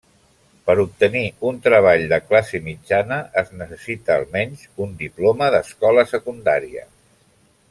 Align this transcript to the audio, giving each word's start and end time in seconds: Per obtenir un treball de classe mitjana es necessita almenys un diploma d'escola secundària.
Per 0.69 0.75
obtenir 0.83 1.21
un 1.49 1.59
treball 1.67 2.05
de 2.15 2.19
classe 2.31 2.63
mitjana 2.71 3.19
es 3.43 3.53
necessita 3.61 4.17
almenys 4.23 4.67
un 4.87 4.99
diploma 5.05 5.55
d'escola 5.57 6.11
secundària. 6.17 6.89